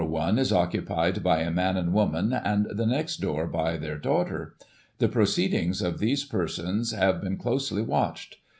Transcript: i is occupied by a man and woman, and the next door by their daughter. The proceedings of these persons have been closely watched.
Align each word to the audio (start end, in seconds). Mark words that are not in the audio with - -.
i 0.01 0.29
is 0.31 0.51
occupied 0.51 1.21
by 1.21 1.41
a 1.41 1.51
man 1.51 1.77
and 1.77 1.93
woman, 1.93 2.33
and 2.33 2.65
the 2.71 2.87
next 2.87 3.17
door 3.17 3.45
by 3.45 3.77
their 3.77 3.99
daughter. 3.99 4.55
The 4.97 5.07
proceedings 5.07 5.79
of 5.83 5.99
these 5.99 6.25
persons 6.25 6.91
have 6.91 7.21
been 7.21 7.37
closely 7.37 7.83
watched. 7.83 8.37